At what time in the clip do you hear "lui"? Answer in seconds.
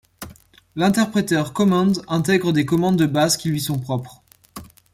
3.49-3.61